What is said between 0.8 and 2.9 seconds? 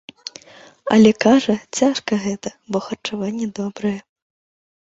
Але, кажа, цяжка гэта, бо